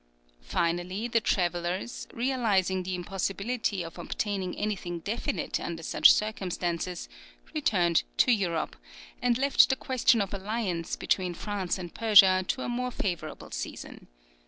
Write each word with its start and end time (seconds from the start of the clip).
Finally, 0.41 1.07
the 1.07 1.21
travellers, 1.21 2.07
realizing 2.11 2.81
the 2.81 2.95
impossibility 2.95 3.83
of 3.83 3.99
obtaining 3.99 4.57
anything 4.57 4.97
definite 4.97 5.59
under 5.59 5.83
such 5.83 6.11
circumstances, 6.11 7.07
returned 7.53 8.01
to 8.17 8.31
Europe, 8.31 8.75
and 9.21 9.37
left 9.37 9.69
the 9.69 9.75
question 9.75 10.19
of 10.19 10.33
alliance 10.33 10.95
between 10.95 11.35
France 11.35 11.77
and 11.77 11.93
Persia 11.93 12.43
to 12.47 12.63
a 12.63 12.67
more 12.67 12.89
favourable 12.89 13.51
season. 13.51 14.07